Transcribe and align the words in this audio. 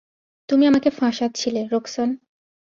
তুমি 0.49 0.63
আমাকে 0.67 0.89
ফাঁসাচ্ছিলে, 0.89 1.61
রোক্সান! 1.71 2.09